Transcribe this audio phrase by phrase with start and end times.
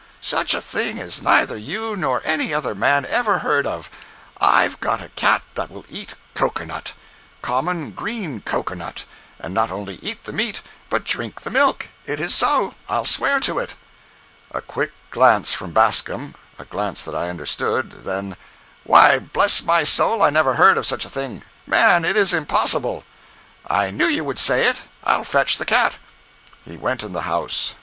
[0.19, 5.09] Such a thing as neither you nor any other man ever heard of—I've got a
[5.09, 6.93] cat that will eat cocoanut!
[7.43, 11.89] Common green cocoanut—and not only eat the meat, but drink the milk.
[12.07, 13.75] It is so—I'll swear to it."
[14.49, 18.37] A quick glance from Bascom—a glance that I understood—then:
[18.83, 21.43] "Why, bless my soul, I never heard of such a thing.
[21.67, 23.03] Man, it is impossible."
[23.67, 24.77] "I knew you would say it.
[25.03, 25.97] I'll fetch the cat."
[26.65, 27.75] He went in the house.